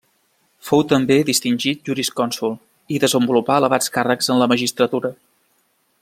[0.69, 5.13] Fou també distingit jurisconsult i desenvolupà elevats càrrecs en la magistratura.